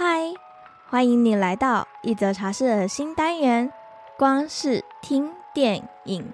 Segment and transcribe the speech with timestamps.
[0.00, 0.32] 嗨，
[0.86, 3.72] 欢迎你来到一则茶室的新单元——
[4.16, 6.24] 光是听电影。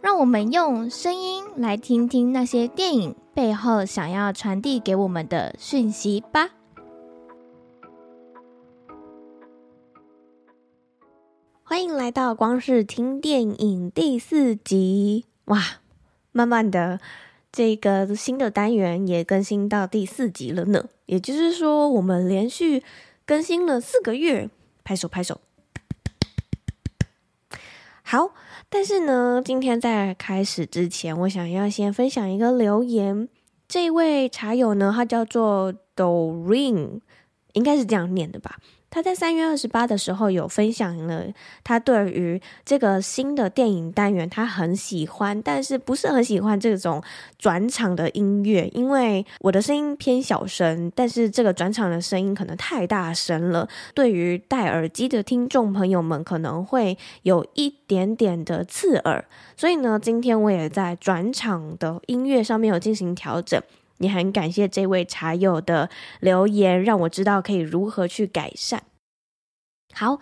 [0.00, 6.48] 让我们用声音来听听那些电影背后想要传递给我们的讯息吧。
[11.62, 15.26] 欢迎来到光是听电影第四集。
[15.44, 15.58] 哇，
[16.32, 17.00] 慢慢的。
[17.50, 22.82] 这个新的单元也更新到第四集了呢，也就是说，我们连续
[23.24, 24.48] 更新了四个月，
[24.84, 25.40] 拍手拍手。
[28.02, 28.32] 好，
[28.68, 33.28] 但是呢，今天在开始之前，我想要先分享一个留言。
[33.66, 37.00] 这位茶友呢，他叫做 Doreen，
[37.52, 38.58] 应该是这样念的吧。
[38.90, 41.26] 他在三月二十八的时候有分享了
[41.62, 47.02] 他对于这个新的电影单元，他很喜欢，但是不是很喜欢这种
[47.38, 59.24] 转场的音乐，因为我的声音偏小声，但是这个转场的声音可能太大声了，对于戴耳机的听众朋友们可能会有一点点的刺耳，
[59.56, 63.62] 所以呢，今天我也在转场的音乐上面有进行调整。
[63.98, 68.82] 也很感谢这位茶友的留言，让我知道可以如何去改善。
[69.92, 70.18] 好，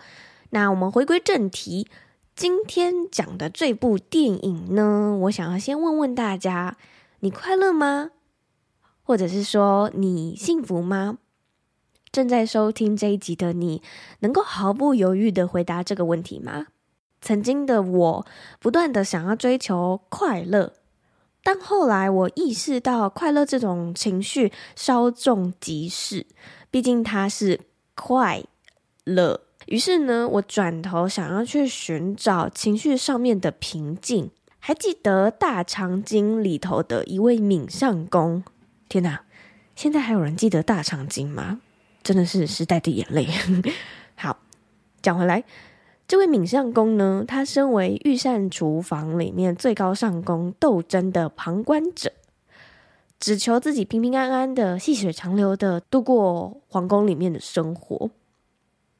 [0.51, 1.87] 那我们回归正题，
[2.35, 6.77] 今天讲的这部电影呢，我想要先问问大家：
[7.19, 8.11] 你快乐吗？
[9.03, 11.17] 或者是说你幸福吗？
[12.11, 13.81] 正在收听这一集的你，
[14.19, 16.67] 能够毫不犹豫的回答这个问题吗？
[17.21, 18.25] 曾经的我，
[18.59, 20.73] 不断地想要追求快乐。
[21.43, 26.25] 但后来我意识到，快乐这种情绪稍纵即逝，
[26.69, 27.61] 毕竟它是
[27.95, 28.43] 快
[29.05, 29.41] 乐。
[29.67, 34.31] 于是呢，我转头想要去寻找情绪上面的平静。
[34.59, 38.43] 还记得《大长今》里头的一位闵相公？
[38.89, 39.21] 天哪，
[39.75, 41.61] 现在还有人记得《大长今》吗？
[42.03, 43.27] 真的是时代的眼泪。
[44.15, 44.39] 好，
[45.01, 45.43] 讲回来。
[46.07, 52.13] 这位闵相公呢，他身为御膳厨房里面最高上宫斗争的旁观者，
[53.19, 58.09] 只求自己平平安安的、细水长流的度过皇宫里面的生活。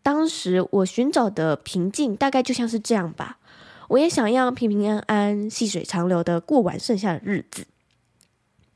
[0.04, 3.40] 当时我寻找的平静，大概就像是这样吧。
[3.88, 7.66] 我也想要平平安安、细水长流的过完剩下的日子。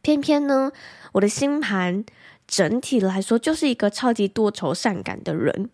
[0.02, 0.72] 偏偏呢，
[1.12, 2.06] 我的星盘
[2.47, 5.70] 整体来说就是一个超级多愁善感的人。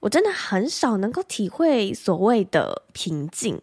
[0.00, 3.60] 我真的很少能够体会所谓的平静，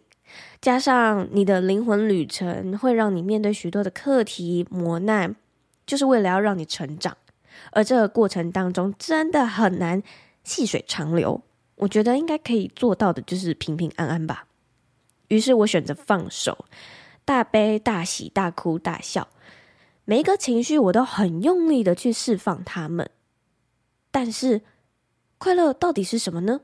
[0.60, 5.36] 加上你的灵魂旅程会让你面对许多的课题磨难，
[5.86, 7.16] 就是为了要让你成长，
[7.70, 10.02] 而这个过程当中真的很难
[10.42, 11.40] 细水长流。
[11.76, 14.46] 我觉得应该可以做到的就是平平安安吧。
[15.28, 16.66] 于是我选择放手，
[17.24, 19.28] 大悲大喜大哭大笑，
[20.04, 23.08] 每一个情绪我都很用力的去释放它们，
[24.10, 24.62] 但是。
[25.44, 26.62] 快乐到底是什么呢？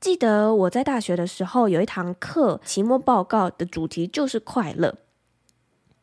[0.00, 4.96] 记得我在大学的时候有一堂课，期末报告的主题就是快乐。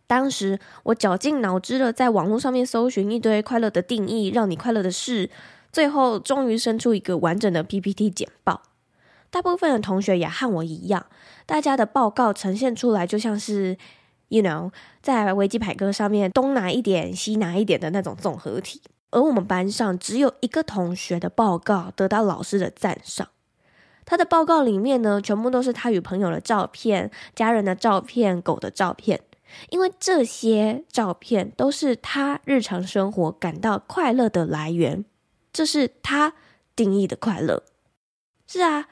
[0.06, 5.32] 当时我绞尽脑汁的在网络上面搜寻一堆快乐的定义，让你快乐的事，
[5.72, 8.62] 最后终于生出一个完整的 PPT 简报。
[9.32, 11.08] 大部分的同学也和我一样，
[11.48, 13.76] 大家的报告呈现出来就像是
[14.28, 14.72] ，you know，
[15.02, 18.80] 在维基百科上面东拿一点西拿一点的那种综合体。
[19.16, 23.30] 而我们班上只有一个同学的报告得到老师的赞赏，
[24.04, 29.22] 他的报告里面呢，全部都是他与朋友的照片、家人的照片、狗的照片，
[29.70, 35.06] 因为这些照片都是他日常生活感到快乐的来源，
[35.54, 36.34] 这是他
[36.76, 37.64] 定义的快乐。
[38.46, 38.90] 是啊，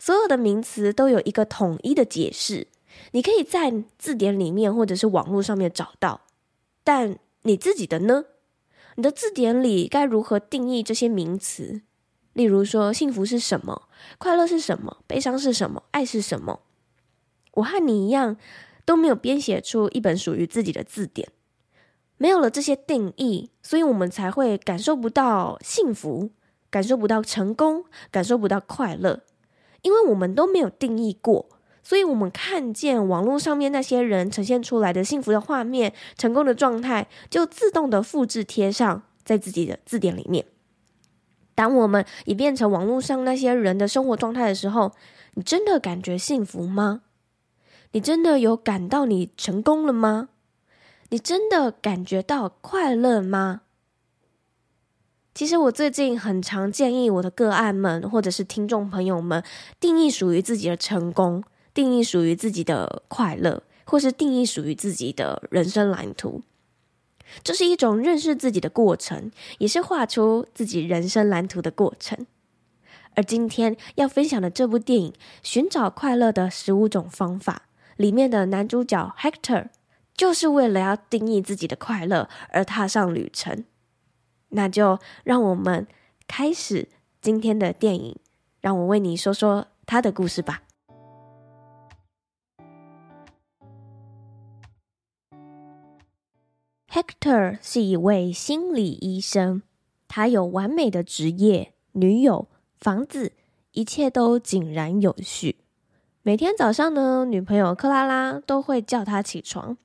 [0.00, 2.66] 所有的名词都有一个统一的解释，
[3.12, 6.22] 你可以在字典里面或者是网络上面找到，
[6.82, 8.24] 但你自己的呢？
[9.00, 11.80] 你的字典里该如何定义这些名词？
[12.34, 13.88] 例如说，幸福是什么？
[14.18, 14.98] 快乐是什么？
[15.06, 15.84] 悲伤是什么？
[15.92, 16.60] 爱是什么？
[17.52, 18.36] 我和你一样，
[18.84, 21.30] 都没有编写出一本属于自己的字典。
[22.18, 26.28] 没有了这些定义，所以我们才会感受不到幸福，
[26.68, 29.22] 感受不到成功，感受不到快乐，
[29.80, 31.48] 因为我们都没有定义过。
[31.90, 40.44] 所以，我们看见网络上面那些人呈现出来的幸福的画面、成功的状态，就自动的复制贴上在自己的字典里面。
[41.56, 44.92] 当我们也变成网络上那些人的生活状态的时候，
[45.34, 47.00] 你真的感觉幸福吗？
[47.90, 50.28] 你真的有感到你成功了吗？
[51.08, 53.62] 你真的感觉到快乐吗？
[55.34, 59.42] 其实我最近很常建议我的个案们，或者是听众朋友们，
[59.80, 61.42] 定义属于自己的成功。
[61.80, 66.42] 定义属于自己的快乐，或是定义属于自己的人生蓝图。
[67.42, 72.26] 这是一种认识自己的过程，也是画出自己人生蓝图的过程。
[73.14, 75.12] 而今天要分享的这部电影
[75.42, 77.62] 《寻找快乐的十五种方法》
[77.96, 79.68] 里面的男主角 Hector，
[80.14, 83.64] 就是为了要定义自己的快乐而踏上旅程。
[84.50, 85.86] 那就让我们
[86.28, 86.90] 开始
[87.22, 88.16] 今天的电影，
[88.60, 90.64] 让我为你说说他的故事吧。
[96.92, 99.62] Hector 是一位心理医生，
[100.08, 102.48] 他有完美的职业、女友、
[102.80, 103.32] 房子，
[103.70, 105.58] 一切都井然有序。
[106.22, 109.78] 每天早上呢，女朋友克拉拉都会叫他起床，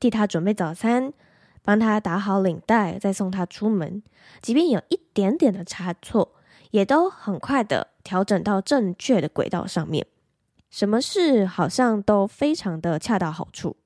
[0.00, 1.12] 替他准备早餐，
[1.62, 4.02] 帮他打好领带，再送他出门。
[4.42, 6.32] 即便有一点点的差错，
[6.72, 10.04] 也都很快的调整到正确的轨道上面。
[10.68, 13.76] 什么事好像都非常的恰到好处。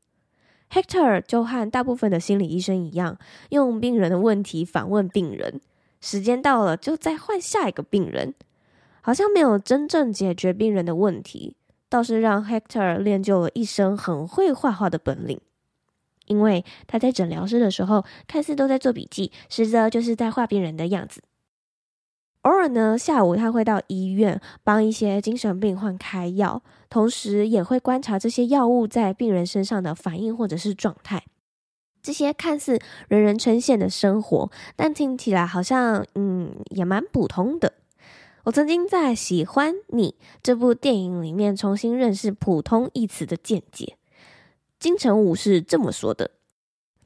[0.73, 3.19] Hector 就和大部分的心理医生一样，
[3.51, 5.61] 用病人的问题反问病人，
[6.01, 8.35] 时间到了就再换下一个病人，
[9.03, 11.57] 好像没有真正解决病人的问题，
[11.91, 15.39] 倒是让 Hector 练就了一身很会画画的本领。
[16.27, 21.21] 因为他在诊疗室的时候，看似都在做笔记，实则就是在画病人的样子。
[22.43, 31.25] 偶尔呢，下午他会到医院帮一些精神病患开药，同时也会观察这些药物在病人身上的反应或者是状态。
[32.03, 37.75] 这些看似人人称羡的生活，但听起来好像嗯也蛮普通的。
[38.43, 43.97] 我曾经在《喜欢你》这部电影里面重新认识“普通”一词的见解。
[44.81, 46.33] 金城武是这么说的：“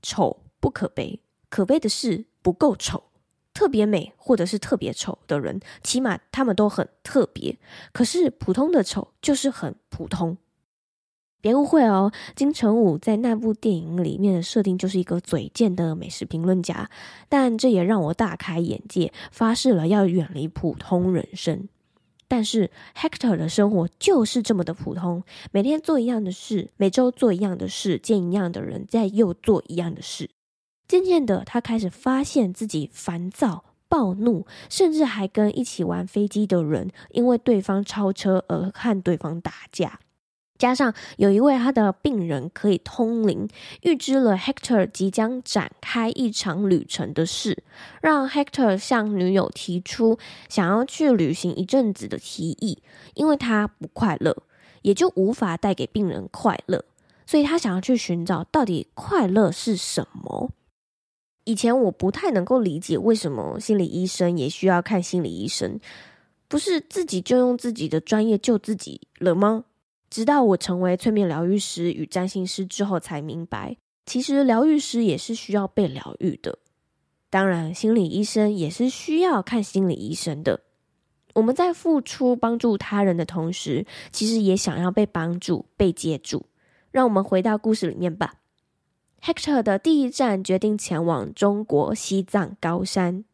[0.01, 3.03] 丑不可悲，可悲的是不够丑。”
[3.57, 7.57] 特别美或者是特别丑的人，起码他们都很特别。
[7.91, 10.37] 可是普通的丑就是很普通。
[11.41, 16.91] 别误会哦，金城武在那部电影里面的设定就是一个嘴贱的美食评论家，
[17.31, 21.67] 但这也让我大开眼界，发誓了要远离普通人生。
[22.29, 30.29] 但是 Hector 的生活就是这么的普通，每天做一样的事，每周做一样的事，见一样的人，再又做一样的事。
[30.89, 40.01] 渐渐的，他开始发现自己烦躁、暴怒，甚至还跟一起玩飞机的人因为对方超车而和对方打架。
[40.59, 43.47] 加上有一位他的病人可以通灵，
[43.83, 47.63] 预知了 Hector 即将展开一场旅程的事，
[48.01, 50.19] 让 Hector 向女友提出
[50.49, 52.79] 想要去旅行一阵子的提议，
[53.13, 54.35] 因为他不快乐，
[54.81, 56.87] 也就无法带给病人快乐，
[57.27, 60.51] 所以他想要去寻找到底快乐是什么。
[61.47, 65.79] 以前我不太能够理解为什么心理医生也需要看心理医生，
[66.49, 69.65] 不是自己就用自己的专业救自己了吗？
[70.11, 73.77] 直到我成为催眠疗愈师与占星师之后，才明白，
[74.07, 76.59] 其实疗愈师也是需要被疗愈的。
[77.31, 80.61] 当然，心理医生也是需要看心理医生的。
[81.35, 86.47] 我们在付出帮助他人的同时，其实也想要被帮助、被接住。
[86.91, 88.37] 让我们回到故事里面吧。
[89.23, 93.25] Hector 的第一站决定前往中国西藏高山，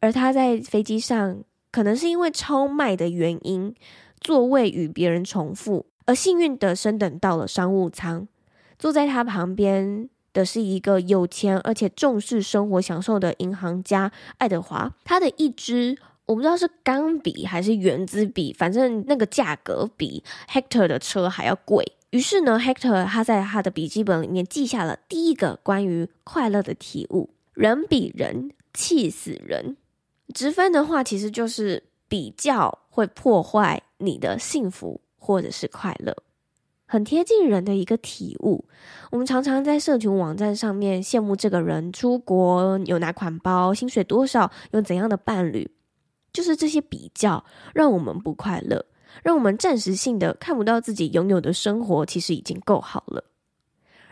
[0.00, 3.74] 而他在飞机上可能是因为超卖的原因，
[4.20, 8.28] 座位与别人重复，而幸运的升等到了商务舱。
[8.78, 21.92] 坐在他旁边的是一个有钱而且重视生活享受的银行家爱德华，他的一支我不知道是钢笔还是圆珠笔，反正那个价格比 Hector 的车还要贵。
[22.14, 29.76] 于是呢，Hector 他在他的笔记本里面记下了第一个关于快乐的体悟：人比人气死人。
[30.32, 36.16] 直翻的话，其实就是比较会破坏你的幸福或者是快乐，
[36.86, 38.64] 很贴近人的一个体悟。
[39.10, 45.68] 我们常常在社群网站上面羡慕这个人出国有哪款包，薪水多少，有怎样的伴侣，
[46.32, 47.44] 就是这些比较
[47.74, 48.86] 让我们不快乐。
[49.22, 53.24] 让我们暂时性的看不到自己拥有的生活，其实已经够好了。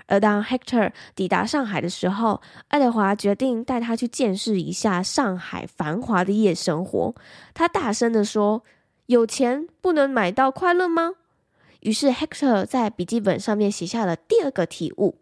[0.06, 7.14] 而当 Hector 抵达上海的时候，爱德华决定带他去见识一下上海繁华的夜生活。
[7.54, 8.62] 他大声的说
[9.06, 11.12] ：“有钱不能买到快乐吗？”
[11.80, 15.18] 于是 Hector 在笔记本上面写下了第二个体悟：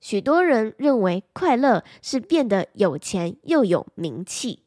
[0.00, 4.64] 许多人认为快乐是变得有钱又有名气。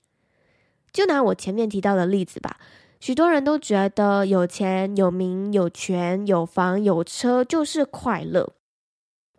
[0.92, 2.60] 就拿我前面提到的例子吧。
[3.04, 8.54] 许多人都觉得有钱、有名、有权、有房、有车就是快乐，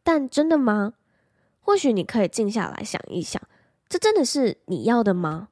[0.02, 0.92] 但真的吗？
[1.61, 3.40] 或许你可以静下来想一想，
[3.88, 5.49] 这真的是你要的吗？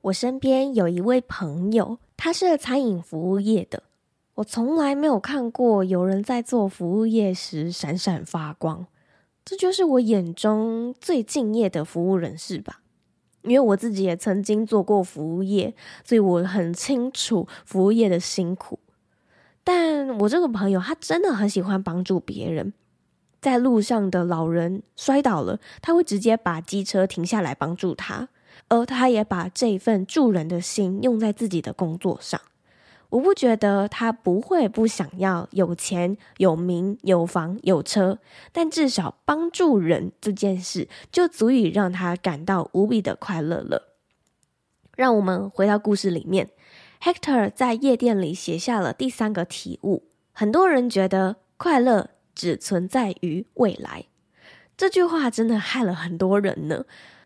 [0.00, 3.84] 我身边有一位朋友，他是餐饮服务业的。
[4.34, 8.88] 我从来没有看过有人在做服务业时闪闪发光，
[9.46, 12.82] 这就是我眼中最敬业的服务人士吧。
[13.42, 15.72] 因为我自己也曾经做过服务业，
[16.04, 18.80] 所以我很清楚服务业的辛苦。
[19.62, 22.72] 但我这个朋友他真的很喜欢帮助别人，
[23.40, 28.28] 在路上的老人摔倒了，他会直接把机车停下来帮助他，
[28.68, 32.40] 而他也把这份助人的心用在自己的工作上。
[33.16, 38.18] 我不觉得他不会不想要有钱、有名、有房、有车，
[38.52, 43.94] 但至少帮助人这件事就足以让他感到无比的快乐了。
[44.96, 46.50] 让我们回到故事里面
[47.02, 54.04] ，Hector 在夜店里写下了第三个体悟：很多人觉得快乐只存在于未来。
[54.76, 56.84] 这句话真的害了很多人呢。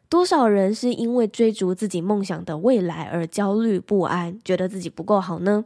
[0.09, 5.64] 多少人是因为追逐自己梦想的未来而焦虑不安，觉得自己不够好呢？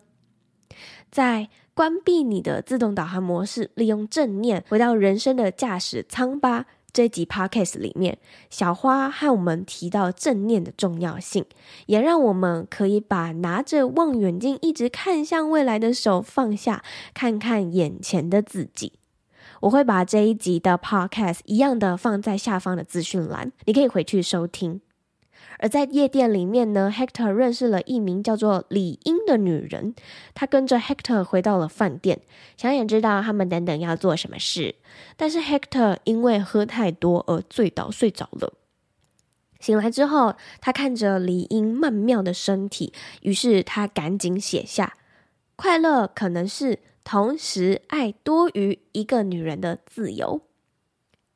[1.10, 6.66] 在关闭你的自动导航模式，利用正念回到人生的驾驶舱吧。
[6.92, 8.18] 这集 Podcast 里面，
[8.50, 11.44] 小花和我们提到正念的重要性，
[11.86, 18.92] 也让我们可以把拿着望远镜一直看向未来的手放下，看看眼前的自己。
[19.62, 24.80] 我会把这一集的 podcast 一样的放在下方的资讯栏，你可以回去收听。
[25.58, 29.94] 而在夜店里面呢，Hector 认识了一名叫做李英的女人，
[30.34, 32.20] 她跟着 Hector 回到了饭店，
[32.56, 34.74] 想也知道他们等等要做什么事。
[35.16, 38.54] 但是 Hector 因为喝太多而醉倒睡着了。
[39.60, 42.92] 醒来之后，他看着李英曼妙的身体，
[43.22, 44.96] 于是他赶紧写下：
[45.56, 46.80] 快乐可能是。
[47.06, 50.40] 同时爱多于一个女人的自由，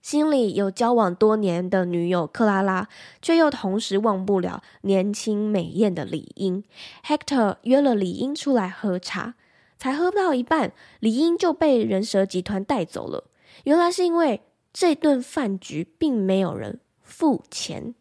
[0.09, 2.89] 心里有交往多年的女友克拉拉，
[3.21, 6.65] 却又同时忘不了年轻美艳的李英。
[7.05, 9.35] Hector 约了李英出来喝茶，
[9.77, 13.25] 才喝不到一半，李英就被人蛇集团带走了。
[13.65, 14.41] 原来是因为
[14.73, 17.95] 这顿饭局并没有人付钱。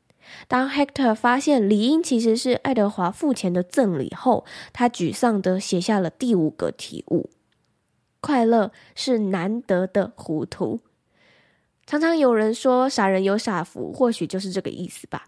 [0.47, 7.29] 当 Hector 发现李英其实是爱德华付钱的赠礼后，他沮丧地写下了第五个体悟。
[8.21, 10.79] 快乐是难得的糊涂。
[11.87, 15.27] 常常有人说“傻人有傻福”，或许就是这个意思吧。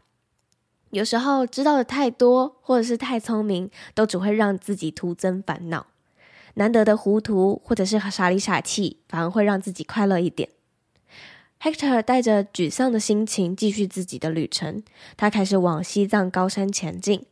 [0.90, 5.88] 有时候知道的太多，或者是太聪明，都只会让自己徒增烦恼。
[6.56, 10.50] 难得的糊涂，或者是傻里傻气，反而会让自己快乐一点。
[11.62, 14.84] Hector 带着沮丧的心情继续自己的旅程，
[15.16, 17.26] 他开始往西藏高山前进。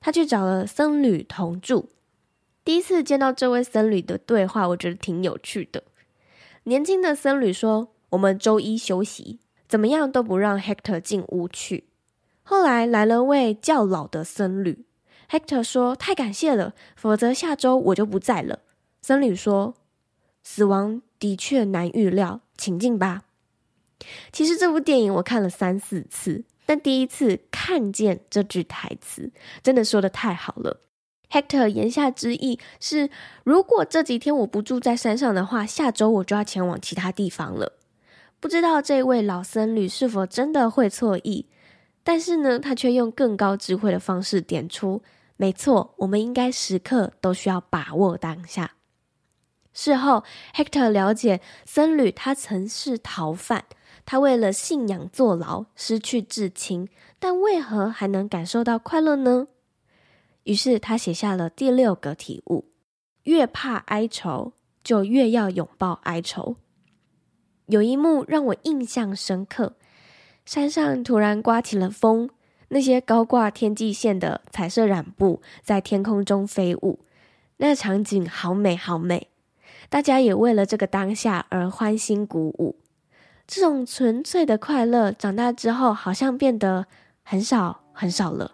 [0.00, 1.90] 他去找了僧侣同住。
[2.64, 5.84] 第一次见到这位僧侣的对话，我觉得挺有趣的。
[6.64, 11.84] 年轻的僧侣说：“我们周一休息，怎么样都不让 Hector 进屋去。”
[12.42, 14.84] 后来来了位较老的僧侣
[15.30, 18.60] ，Hector 说：“太感谢了，否则下周我就不在了。”
[19.02, 19.74] 僧侣说
[20.42, 23.22] ：“死亡的确难预料，请进吧。”
[24.32, 30.80] 其实这部电影我看了三四次，但第一次看见这句台词，真的说的太好了。
[31.30, 33.08] Hector 言下之意是，
[33.42, 37.72] 如果这几天我不住在山上的话，下周我就要前往其他地方了。
[38.44, 41.46] 不知道这位老僧侣是否真的会错意，
[42.02, 45.02] 但是呢，他却用更高智慧的方式点出：
[45.38, 48.72] 没错，我们应该时刻都需要把握当下。
[49.72, 50.24] 事后
[50.54, 53.64] ，Hector 了解僧侣他曾是逃犯，
[54.04, 59.48] 他为了信仰坐牢，失去至亲，但为何还能感受到快乐呢？
[60.42, 62.66] 于是他写下了第六个体悟：
[63.22, 66.56] 越怕哀愁，就越要拥抱哀愁。
[67.66, 69.74] 有一幕让我印象深刻：
[70.44, 72.28] 山上突然刮起了风，
[72.68, 76.98] 那些高挂天际线的彩色染布在天空中飞舞，
[77.56, 79.28] 那场景好美好美。
[79.88, 82.76] 大家也为了这个当下而欢欣鼓舞。
[83.46, 86.86] 这种纯粹的快乐，长大之后好像变得
[87.22, 88.52] 很少很少了。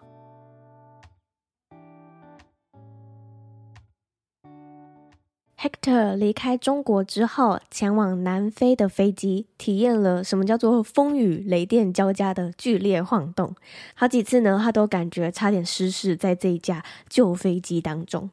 [5.61, 13.53] Hector 离开中国之后，前往南非的飞机，体验了什么叫做风雨雷电交加的剧烈晃动。
[13.93, 18.31] 好几次呢，他都感觉差点失事在这一架旧飞机当中。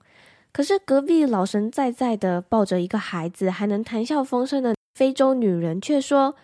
[0.52, 6.34] 可是隔壁老神在在的抱着一个孩子，还能谈笑风生的非洲女人却说：“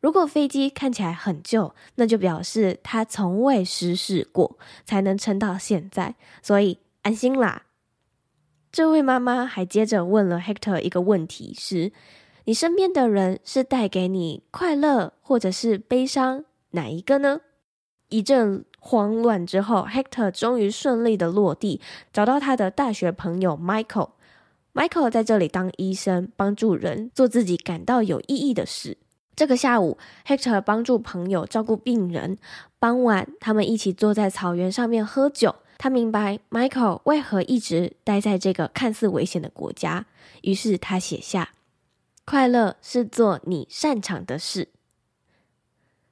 [0.00, 6.14] 如果飞机看起来很旧，那就表示它从未失事过，才能撑到现在。
[6.40, 7.62] 所以安心啦。”
[8.72, 11.90] 这位妈妈还接着问了 Hector 一个问题：是，
[12.44, 17.40] 你身边的人是带给你快乐，或者是悲伤，哪一个呢？
[18.10, 21.80] 一阵慌乱之后，Hector 终于顺利的落地，
[22.12, 24.10] 找到他的大学朋友 Michael。
[24.72, 28.96] Michael 在这里当医生，帮助人做自己感到有意义的事。
[29.34, 32.38] 这个下午，Hector 帮助朋友照顾病人。
[32.78, 35.56] 傍晚，他们一起坐在草原上面喝酒。
[35.82, 40.04] 他明白 Michael 为何一直待在这个看似危险的国家，
[40.42, 41.52] 于是他写下
[42.26, 44.68] ：“快乐是做你擅长的事。”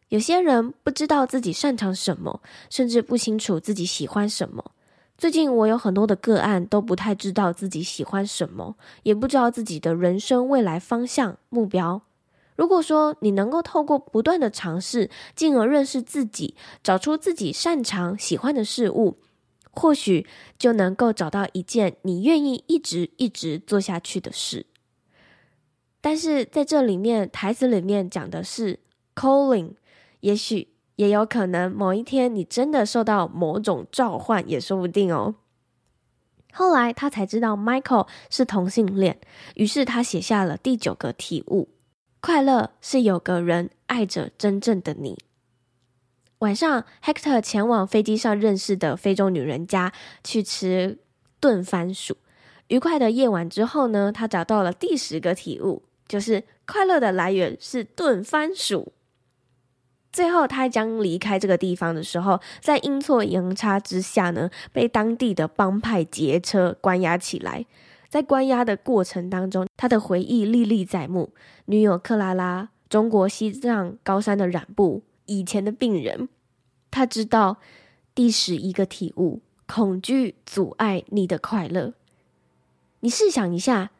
[0.08, 4.72] 有些人不知道自己擅长什么，甚至不清楚自己喜欢什么。
[5.18, 12.00] 最近我有很多的个案都不太知道自己喜欢什么，也不知道自己的人生未来方向目标。
[12.56, 19.18] 如果说你能够透过不断的尝试，进而认识自己，找出自己擅长喜欢的事物。
[19.78, 20.26] 或许
[20.58, 24.66] 就能够找到一件你愿意一直一直做下去的事。
[26.00, 28.80] 但是在这里面，台词里面讲的是
[29.14, 29.74] calling，
[30.20, 35.36] 也许也有可能某一天你真的受到某种召唤，也说不定哦。
[36.52, 39.20] 后来他才知道 Michael 是同性恋，
[39.54, 41.68] 于是他写下了第九个体悟：
[42.20, 45.18] 快乐是有个人爱着真正的你。
[46.40, 49.92] 晚上，Hector 前往飞机上认识的非洲女人家
[50.22, 50.98] 去吃
[51.40, 52.16] 炖番薯。
[52.68, 58.92] 愉快的夜晚之后呢，他找到了第十个体悟，就是快乐的来源是炖番薯。
[60.12, 67.66] 最后，他将离开这个地方的时候，在阴错阳差之下呢，被当地的帮派劫车关押起来。
[68.08, 71.34] 在关押的过程当中，他的回忆历历在目：
[71.66, 75.02] 女友克拉拉，中国西藏高山的染布。
[75.28, 76.28] 以前的病人，
[76.90, 77.58] 他知道
[78.14, 81.94] 第十一个体悟：恐惧阻碍你的快乐。
[83.00, 83.92] 你试想一下，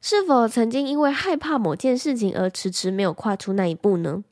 [0.00, 4.24] 是否曾经因为害怕某件事情而迟迟没有跨出那一步呢？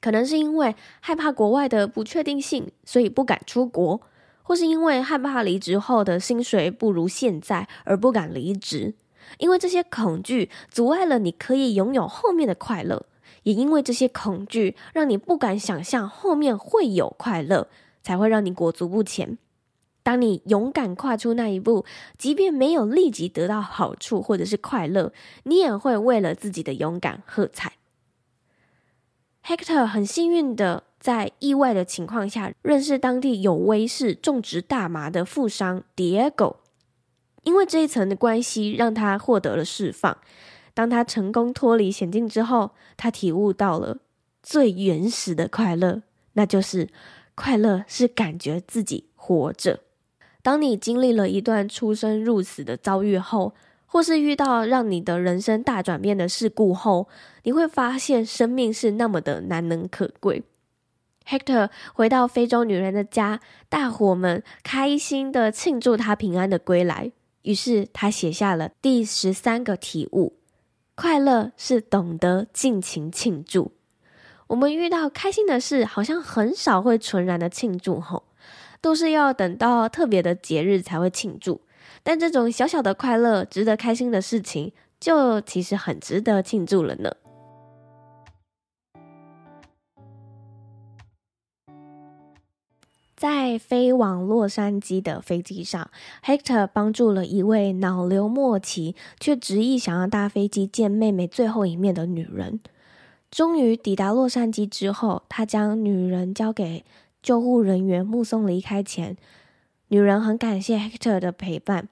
[0.00, 4.00] 可能是因为害怕国外的不确定性，所以不敢出国；
[4.42, 8.94] 或是因为害怕离职后的薪水不如现在而不敢离职。
[9.38, 13.04] 因为这些恐惧阻碍了你可以拥有后面的快乐。
[13.48, 17.68] 也因为这些恐惧，让你不敢想象后面会有快乐，
[18.02, 19.38] 才会让你裹足不前。
[20.02, 21.86] 当你勇敢跨出那一步，
[22.18, 27.72] 即便没有立即得到好处或者是快乐，你也会为了自己的勇敢喝彩。
[29.46, 36.56] Hector 很幸运的在意外的情况下认识当地有威势种植大麻的富商 Diego，
[37.44, 40.18] 因为这一层的关系，让他获得了释放。
[40.78, 43.98] 当他成功脱离险境之后，他体悟到了
[44.44, 46.02] 最原始的快乐，
[46.34, 46.88] 那就是
[47.34, 49.80] 快乐是感觉自己活着。
[50.40, 57.08] 当你经历了一段出生入死的遭遇后，或是遇到让你的人生大转变的事故后，
[57.42, 60.44] 你会发现生命是那么的难能可贵。
[61.26, 67.10] Hector 回到非洲女人的家，大伙们开心的庆祝他平安的归来。
[67.42, 70.34] 于是他写下了第十三个体悟。
[71.00, 73.70] 快乐是懂得尽情庆祝。
[74.48, 78.24] 我们遇到开心的事，好像很少会纯然的庆祝，吼，
[78.80, 81.60] 都是要等到特别的节日才会庆祝。
[82.02, 87.14] 但这种小小的快乐，值得开心的事情，就其实很值得庆祝了呢。
[93.18, 95.90] 在飞往洛杉矶的飞机上
[96.24, 102.60] ，Hector 帮助了一位脑瘤末期却执意想要搭飞机见妹妹最后一面的女人。
[103.28, 106.84] 终于抵达洛杉矶之后，他将女人交给
[107.20, 109.16] 救护人员，目送离开前，
[109.88, 111.88] 女人很感谢 Hector 的陪伴。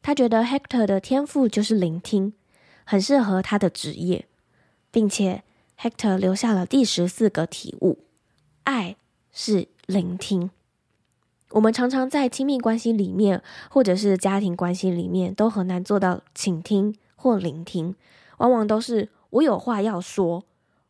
[0.00, 2.32] 她觉得 Hector 的天赋就是聆听，
[2.84, 4.24] 很适合他的职业，
[4.90, 5.42] 并且
[5.78, 7.98] Hector 留下了第十四个体悟：
[8.64, 8.96] 爱
[9.30, 10.50] 是聆听。
[11.50, 17.94] 我们常常在亲密关系里面，或者是家庭关系里面，都很难做到倾听或聆听，
[18.38, 20.44] 往往都是我有话要说，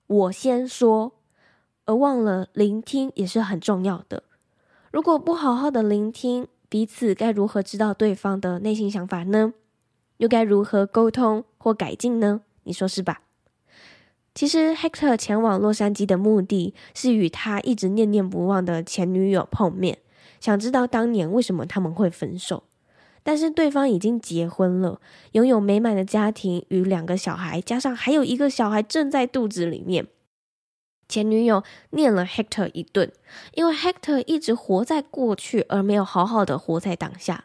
[0.06, 1.12] 我先说，
[1.86, 4.24] 而忘了聆听也是很重要的。
[4.90, 9.54] 如果不好好的聆听，彼此该如何知道对方的内心想法呢？
[10.18, 12.42] 又该如何沟通或改进呢？
[12.64, 13.22] 你说是吧？
[14.34, 19.98] 其实，Hector 前往洛杉矶的目的是与他一直念念不忘的前女友碰面。
[20.40, 22.64] 想知道当年为什么他们会分手，
[23.22, 24.98] 但是对方已经结婚了，
[25.32, 30.08] 拥有美满的家庭与两个小孩，加上还有一个小孩正在肚子里面。
[31.06, 33.12] 前女友念了 Hector 一顿，
[33.52, 37.44] 因为 Hector 一直活在过去，而没有好好的活在当下。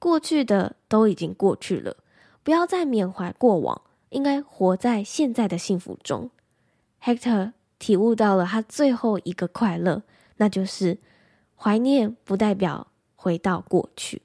[0.00, 1.98] 过去的都已经过去了，
[2.42, 6.30] 不要再缅怀过往，应该活在现在的幸福中。
[7.04, 10.02] Hector 体悟到了他最后一个快乐，
[10.38, 10.98] 那就是。
[11.60, 14.22] 怀念不代表回到过去。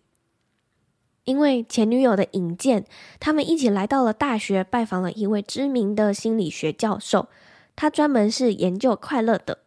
[1.23, 2.85] 因为前女友的引荐，
[3.19, 7.29] 他们一起来到了大学，拜访了一位知名的心理学教授。
[7.75, 9.59] 他专门是研究快乐的。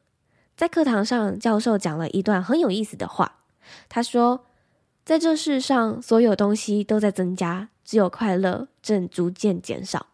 [0.55, 3.41] 在课堂上，教授讲了一段很有意思的话。
[3.89, 4.47] 他说
[5.05, 10.07] ：“在这世上，所有东西都在增加，只有快乐正逐渐减少。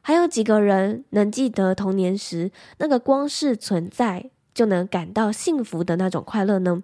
[0.00, 6.82] 还有几个人能记得童年时那个光是存在就能感到幸福的那种快乐呢？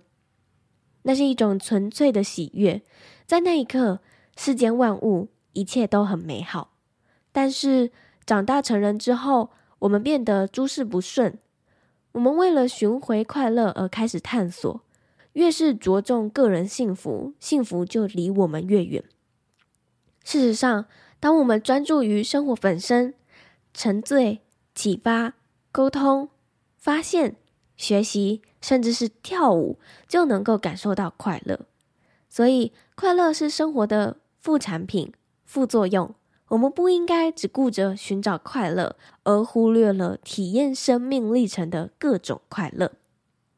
[1.02, 2.82] 那是一种纯粹的喜悦。”
[3.26, 3.98] 在那一刻，
[4.37, 6.70] 世间万物一切都很美好。
[7.32, 7.90] 但是
[8.24, 11.37] 长大成人之后，我们变得诸事不顺。
[12.12, 14.80] 我们为了寻回快乐而开始探索，
[15.32, 19.02] 越是着重个人幸福，幸福就离我们越远。
[20.22, 20.87] 事实上，
[21.18, 23.14] 当我们专注于生活本身，
[23.72, 24.42] 沉醉、
[24.76, 25.34] 启发、
[25.72, 26.28] 沟通、
[26.76, 27.34] 发现、
[27.76, 31.60] 学习，甚至是跳舞，就能够感受到快乐。
[32.28, 35.12] 所以，快乐是生活的副产品、
[35.44, 36.14] 副作用。
[36.48, 42.92] 我们不应该只顾着寻找快乐，而忽略了体验生命历程的各种快乐。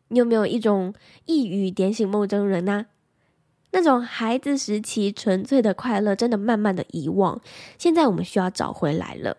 [0.08, 2.86] 你有没有一种一语点醒梦中人呢、
[3.72, 7.40] 那种孩子时期纯粹的快乐，真的慢慢的遗忘。
[7.76, 9.36] 现在我们需要找回来了。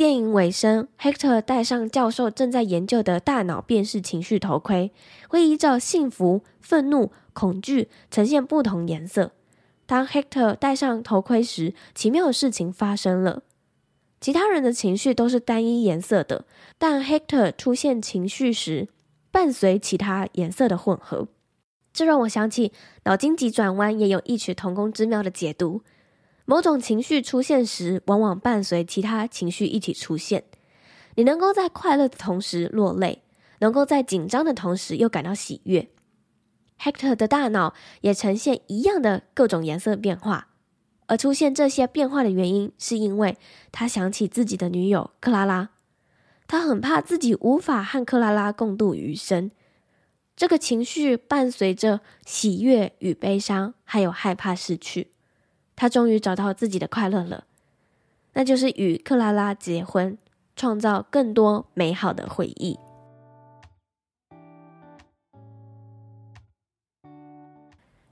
[0.00, 4.92] 电影尾声，Hector 戴上教授正在研究的大脑辨识情绪头盔，
[5.28, 9.32] 会依照幸福、愤怒、恐惧呈现不同颜色。
[9.84, 13.42] 当 Hector 戴上头盔时，奇妙的事情发生了。
[14.22, 16.46] 其他人的情绪都是单一颜色的，
[16.78, 18.88] 但 Hector 出现情绪时，
[19.30, 21.28] 伴随其他颜色的混合。
[21.92, 22.72] 这让我想起
[23.04, 25.82] 脑筋急转弯也有异曲同工之妙的解读。
[26.50, 30.42] 某种情绪出现时，往往伴随其他情绪一起出现。
[31.14, 33.22] 你能够在快乐的同时落泪，
[33.60, 35.88] 能够在紧张的同时又感到喜悦。
[36.80, 40.48] Hector 的大脑也呈现一样的各种颜色变化，
[41.06, 43.38] 而出现这些变化的原因，是因为
[43.70, 45.70] 他想起自己的女友克拉拉。
[46.48, 49.52] 他很怕自己无法和克拉拉共度余生。
[50.34, 55.12] 这个情绪伴随着喜悦与悲伤，还有害怕失去。
[55.80, 57.44] 他终于找到自己的快乐了，
[58.34, 60.18] 那就是与克拉拉结婚，
[60.54, 62.78] 创造更多美好的回忆。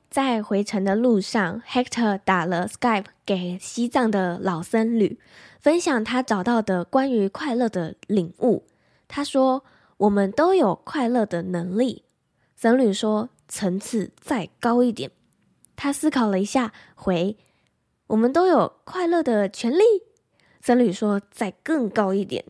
[0.08, 5.20] 在回程的路上，Hector 打了 Skype 给西藏的老僧侣，
[5.60, 8.64] 分享他找到的关于快乐的领悟。
[9.06, 9.62] 他说
[9.98, 12.04] ：“我们都有快乐的能力。”
[12.56, 15.10] 僧侣说：“层次再高一点。”
[15.76, 17.36] 他思考了一下，回。
[18.08, 19.82] 我们都有快乐的权利。
[20.60, 22.44] 僧侣说：“再更高一点。”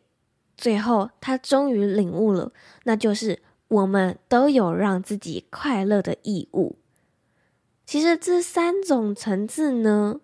[0.57, 2.53] 最后，他终于领悟了，
[2.85, 6.77] 那就是我们都有让自己快乐的义务。
[7.87, 10.21] 其实这三种层次呢，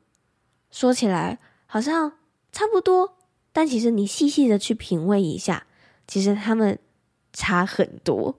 [0.71, 2.15] 说起来好像
[2.51, 3.17] 差不多，
[3.53, 5.67] 但其实你细细的去品味一下，
[6.09, 6.79] 其实他们
[7.33, 8.37] 差很多。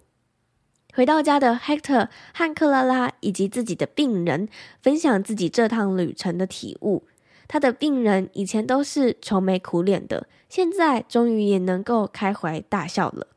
[0.95, 4.47] 回到家的 Hector 和克拉拉以及自己的病人
[4.81, 7.03] 分享自己这趟旅程的体悟。
[7.49, 13.27] 他的病人以前都是愁眉苦脸的，现在终于也能够开怀大笑了。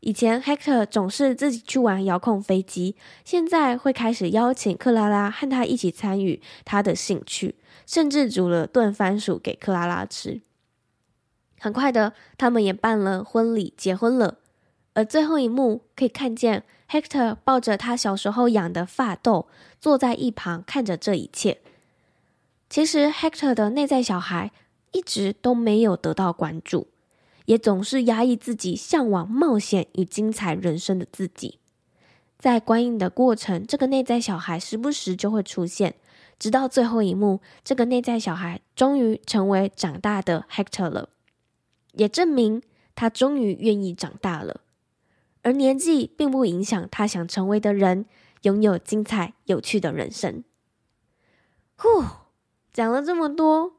[0.00, 10.40] 以前 Hector 总是自己去玩遥控飞机，现在会开始邀请克拉拉和他一起参与他的兴趣，甚至煮了炖番薯给克拉拉吃。
[11.60, 14.38] 很快的，他们也办了婚礼，结婚了。
[15.00, 19.46] 而最后一幕可以看见 Hector 抱着他小时候养的法斗，
[19.80, 21.62] 坐在一旁看着这一切。
[22.68, 24.52] 其实 Hector 的内在小孩
[24.92, 26.88] 一直都没有得到关注，
[27.46, 31.58] 也总是压抑自己向往冒险与精彩人生的自己。
[32.38, 35.94] 在观影的过程，这个内在小孩时不时就会出现，
[36.38, 41.08] 直到最后一幕，这个内在小孩终于成为长大的 Hector 了，
[41.92, 42.60] 也证明
[42.94, 44.60] 他终于愿意长大了。
[45.42, 48.04] 而年纪并不影响他想成为的人
[48.42, 50.44] 拥有精彩有趣的人生。
[51.76, 52.04] 呼，
[52.72, 53.72] 讲了这么多，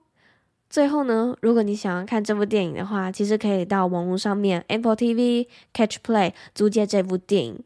[0.69, 7.63] 最后呢，如果你想要看这部电影的话，其实可以到网络上面 Apple TV Catch Play 租借这部电影。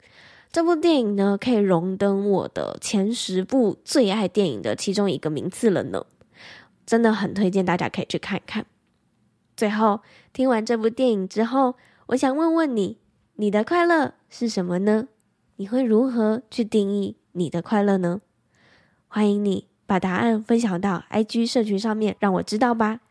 [0.52, 6.06] 这部电影呢，可以荣登我的前十部最爱电影的其中一个名次了呢。
[6.86, 8.66] 真的很推荐大家可以去看一看。
[9.56, 10.02] 最后，
[10.34, 11.76] 听完这部电影之后，
[12.08, 12.98] 我想问问你。
[13.38, 15.10] 你的快乐是什么呢？
[15.58, 18.22] 你会如何去定义你的快乐呢？
[19.10, 23.02] 欢迎你把答案分享到 IG 社群上面，让我知道吧。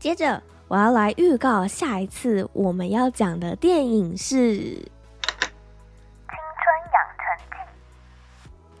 [0.00, 4.80] 接着，我要来预告下一次我们要讲的电影是《青
[6.26, 7.36] 春养成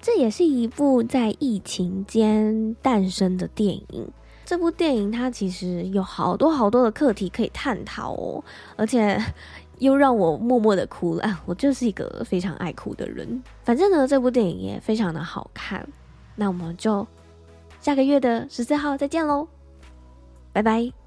[0.00, 4.10] 这也是一部在疫情间诞生的电影。
[4.44, 8.44] 这部电影它其实有好多好多的课题可以探讨哦，
[8.76, 9.18] 而且
[9.78, 11.22] 又让我默默的哭了。
[11.22, 13.42] 啊， 我就是一个非常爱哭的人。
[13.64, 15.86] 反正呢，这部电影也非常的好看。
[16.36, 17.06] 那我们就
[17.80, 19.46] 下个月的十四号再见喽，
[20.52, 21.03] 拜拜。